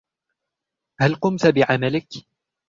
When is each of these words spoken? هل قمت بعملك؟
هل 1.01 1.15
قمت 1.15 1.47
بعملك؟ 1.47 2.07